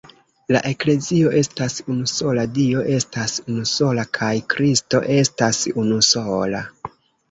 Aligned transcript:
La 0.55 0.61
Eklezio 0.69 1.33
estas 1.41 1.75
unusola, 1.97 2.47
Dio 2.57 2.83
estas 2.97 3.37
unusola 3.53 4.09
kaj 4.21 4.35
Kristo 4.57 5.07
estas 5.23 5.65
unusola. 5.89 6.69